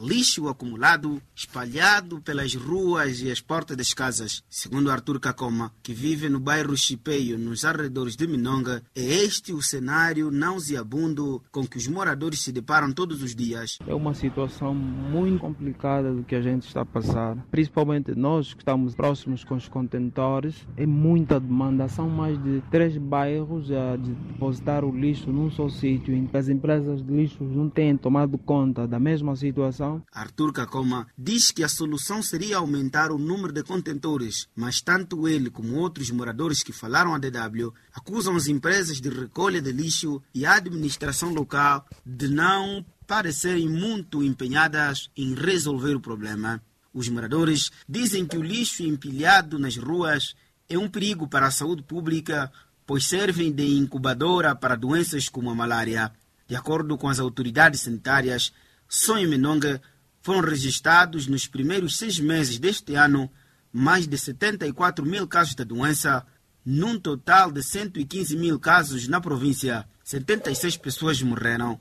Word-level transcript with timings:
lixo 0.00 0.48
acumulado, 0.48 1.20
espalhado 1.34 2.20
pelas 2.20 2.54
ruas 2.54 3.20
e 3.20 3.30
as 3.30 3.40
portas 3.40 3.76
das 3.76 3.94
casas. 3.94 4.42
Segundo 4.48 4.90
Arthur 4.90 5.20
Cacoma, 5.20 5.72
que 5.82 5.92
vive 5.92 6.28
no 6.28 6.40
bairro 6.40 6.76
Chipeio, 6.76 7.38
nos 7.38 7.64
arredores 7.64 8.16
de 8.16 8.26
Minonga, 8.26 8.82
é 8.94 9.02
este 9.02 9.52
o 9.52 9.62
cenário 9.62 10.30
nauseabundo 10.30 11.42
com 11.52 11.66
que 11.66 11.76
os 11.76 11.86
moradores 11.86 12.40
se 12.40 12.52
deparam 12.52 12.92
todos 12.92 13.22
os 13.22 13.34
dias. 13.34 13.78
É 13.86 13.94
uma 13.94 14.14
situação 14.14 14.74
muito 14.74 15.38
complicada 15.40 16.12
do 16.12 16.24
que 16.24 16.34
a 16.34 16.42
gente 16.42 16.66
está 16.66 16.82
a 16.82 16.86
passar, 16.86 17.36
principalmente 17.50 18.14
nós 18.14 18.54
que 18.54 18.62
estamos 18.62 18.94
próximos 18.94 19.44
com 19.44 19.54
os 19.54 19.68
contentores. 19.68 20.66
É 20.76 20.86
muita 20.86 21.38
demanda, 21.38 21.88
são 21.88 22.08
mais 22.08 22.42
de 22.42 22.62
três 22.70 22.96
bairros 22.96 23.70
a 23.70 23.96
depositar 23.96 24.84
o 24.84 24.96
lixo 24.96 25.30
num 25.30 25.50
só 25.50 25.68
sítio, 25.68 26.14
as 26.32 26.48
empresas 26.48 27.02
de 27.02 27.12
lixo 27.12 27.44
não 27.44 27.68
têm 27.68 27.96
tomado 27.96 28.38
conta 28.38 28.86
da 28.86 28.98
mesma 28.98 29.36
situação. 29.36 29.89
Arthur 30.12 30.52
Cacoma 30.52 31.06
diz 31.16 31.50
que 31.50 31.64
a 31.64 31.68
solução 31.68 32.22
seria 32.22 32.58
aumentar 32.58 33.10
o 33.10 33.18
número 33.18 33.52
de 33.52 33.62
contentores, 33.62 34.48
mas 34.54 34.80
tanto 34.80 35.28
ele 35.28 35.50
como 35.50 35.76
outros 35.76 36.10
moradores 36.10 36.62
que 36.62 36.72
falaram 36.72 37.14
à 37.14 37.18
DW 37.18 37.72
acusam 37.94 38.36
as 38.36 38.46
empresas 38.46 39.00
de 39.00 39.08
recolha 39.08 39.60
de 39.60 39.72
lixo 39.72 40.22
e 40.34 40.44
a 40.46 40.54
administração 40.54 41.32
local 41.32 41.86
de 42.04 42.28
não 42.28 42.84
parecerem 43.06 43.68
muito 43.68 44.22
empenhadas 44.22 45.10
em 45.16 45.34
resolver 45.34 45.94
o 45.96 46.00
problema. 46.00 46.62
Os 46.92 47.08
moradores 47.08 47.70
dizem 47.88 48.26
que 48.26 48.36
o 48.36 48.42
lixo 48.42 48.82
empilhado 48.82 49.58
nas 49.58 49.76
ruas 49.76 50.34
é 50.68 50.78
um 50.78 50.88
perigo 50.88 51.26
para 51.26 51.46
a 51.46 51.50
saúde 51.50 51.82
pública, 51.82 52.50
pois 52.86 53.06
servem 53.06 53.52
de 53.52 53.66
incubadora 53.76 54.54
para 54.54 54.76
doenças 54.76 55.28
como 55.28 55.50
a 55.50 55.54
malária. 55.54 56.12
De 56.46 56.56
acordo 56.56 56.98
com 56.98 57.08
as 57.08 57.20
autoridades 57.20 57.82
sanitárias, 57.82 58.52
só 58.90 59.16
em 59.16 59.26
Menonga 59.28 59.80
foram 60.20 60.40
registrados 60.40 61.28
nos 61.28 61.46
primeiros 61.46 61.96
seis 61.96 62.18
meses 62.18 62.58
deste 62.58 62.96
ano 62.96 63.30
mais 63.72 64.08
de 64.08 64.18
74 64.18 65.06
mil 65.06 65.28
casos 65.28 65.54
da 65.54 65.62
doença, 65.62 66.26
num 66.66 66.98
total 66.98 67.52
de 67.52 67.62
115 67.62 68.36
mil 68.36 68.58
casos 68.58 69.06
na 69.06 69.20
província. 69.20 69.86
76 70.02 70.76
pessoas 70.78 71.22
morreram. 71.22 71.80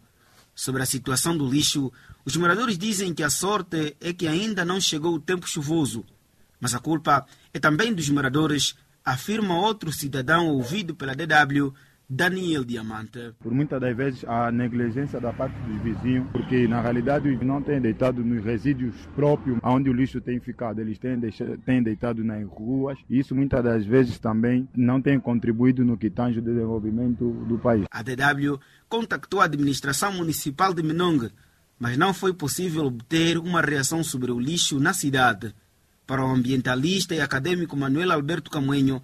Sobre 0.54 0.84
a 0.84 0.86
situação 0.86 1.36
do 1.36 1.50
lixo, 1.50 1.92
os 2.24 2.38
moradores 2.38 2.78
dizem 2.78 3.12
que 3.12 3.24
a 3.24 3.30
sorte 3.32 3.98
é 4.00 4.14
que 4.14 4.28
ainda 4.28 4.64
não 4.64 4.80
chegou 4.80 5.16
o 5.16 5.20
tempo 5.20 5.50
chuvoso. 5.50 6.06
Mas 6.62 6.76
a 6.76 6.80
culpa 6.80 7.26
é 7.52 7.60
também 7.60 7.92
dos 7.92 8.08
moradores, 8.10 8.76
afirma 9.04 9.58
outro 9.58 9.92
cidadão 9.92 10.48
ouvido 10.50 10.94
pela 10.94 11.16
DW, 11.16 11.74
Daniel 12.12 12.66
Diamante. 12.66 13.36
Por 13.40 13.54
muitas 13.54 13.80
das 13.80 13.96
vezes 13.96 14.26
a 14.26 14.52
negligência 14.52 15.22
da 15.22 15.32
parte 15.32 15.54
dos 15.60 15.80
vizinhos, 15.84 16.28
porque 16.32 16.68
na 16.68 16.82
realidade 16.82 17.30
não 17.46 17.62
têm 17.62 17.80
deitado 17.80 18.26
nos 18.26 18.44
resíduos 18.44 18.96
próprios 19.16 19.60
onde 19.62 19.92
o 19.92 19.94
lixo 19.94 20.20
tem 20.20 20.40
ficado, 20.40 20.82
eles 20.82 20.98
têm, 20.98 21.20
têm 21.64 21.84
deitado 21.84 22.24
nas 22.24 22.44
ruas 22.48 22.98
e 23.08 23.20
isso 23.20 23.36
muitas 23.36 23.64
das 23.64 23.86
vezes 23.86 24.18
também 24.18 24.68
não 24.76 25.00
tem 25.00 25.20
contribuído 25.20 25.86
no 25.86 25.96
que 25.96 26.10
tange 26.10 26.40
o 26.40 26.42
desenvolvimento 26.42 27.30
do 27.48 27.60
país. 27.60 27.86
A 27.92 28.02
DW 28.02 28.60
contactou 28.88 29.40
a 29.40 29.46
administração 29.46 30.12
municipal 30.12 30.74
de 30.74 30.82
Menong, 30.82 31.30
mas 31.78 31.96
não 31.96 32.12
foi 32.12 32.34
possível 32.34 32.86
obter 32.86 33.38
uma 33.38 33.62
reação 33.62 34.04
sobre 34.04 34.32
o 34.32 34.40
lixo 34.40 34.80
na 34.80 34.94
cidade. 34.94 35.54
Para 36.08 36.26
o 36.26 36.32
ambientalista 36.32 37.14
e 37.14 37.22
acadêmico 37.22 37.78
Manuel 37.78 38.12
Alberto 38.12 38.50
Camuenho, 38.50 39.00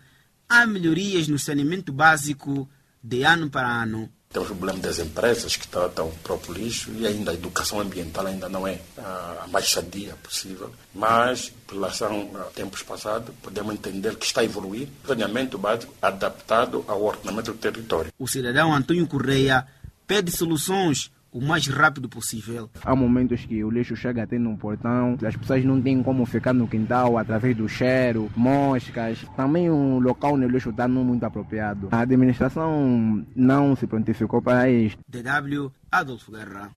há 0.49 0.65
melhorias 0.65 1.27
no 1.27 1.37
saneamento 1.37 1.93
básico 1.93 2.67
de 3.05 3.23
ano 3.23 3.49
para 3.49 3.83
ano. 3.83 4.09
Tem 4.29 4.41
o 4.41 4.45
problema 4.45 4.79
das 4.79 4.99
empresas 4.99 5.55
que 5.55 5.67
tratam 5.67 6.07
o 6.07 6.15
próprio 6.23 6.55
lixo 6.55 6.91
e 6.97 7.05
ainda 7.05 7.31
a 7.31 7.33
educação 7.33 7.79
ambiental 7.79 8.25
ainda 8.25 8.49
não 8.49 8.67
é 8.67 8.81
a 8.97 9.45
mais 9.49 9.69
sadia 9.69 10.13
possível. 10.15 10.73
Mas, 10.93 11.53
em 11.71 11.75
relação 11.75 12.31
a 12.35 12.43
tempos 12.45 12.81
passados, 12.83 13.33
podemos 13.41 13.73
entender 13.73 14.15
que 14.17 14.25
está 14.25 14.41
a 14.41 14.43
evoluir 14.43 14.89
o 15.03 15.07
saneamento 15.07 15.57
básico 15.57 15.93
adaptado 16.01 16.83
ao 16.87 17.01
ordenamento 17.03 17.53
do 17.53 17.57
território. 17.57 18.11
O 18.19 18.27
cidadão 18.27 18.73
Antônio 18.73 19.07
Correia 19.07 19.65
pede 20.05 20.31
soluções 20.31 21.11
o 21.35 21.41
mais 21.41 21.68
rápido 21.68 22.07
possível. 22.07 22.69
Há 22.81 22.96
momentos 22.96 23.46
que 23.46 23.62
o 23.62 23.69
lixo 23.69 23.94
chega 23.94 24.23
até 24.23 24.40
no 24.40 24.57
portão, 24.57 25.18
as 25.22 25.35
pessoas 25.35 25.66
não 25.66 25.81
têm 25.81 26.01
como 26.01 26.25
ficar 26.25 26.53
no 26.53 26.66
quintal 26.66 27.18
através 27.18 27.57
do 27.57 27.68
cheiro, 27.68 28.31
moscas. 28.38 29.25
Também 29.35 29.69
o 29.69 30.00
local 30.00 30.35
onde 30.35 30.45
o 30.45 30.50
lixo 30.50 30.69
está 30.69 30.88
não 30.88 31.03
muito 31.03 31.25
apropriado. 31.25 31.90
A 31.91 32.00
administração 32.00 33.25
não 33.35 33.75
se 33.75 33.85
prontificou 33.85 34.41
para 34.41 34.69
isso. 34.69 34.97
DW 35.09 35.72
Adolfo 35.91 36.31
Guerra. 36.31 36.72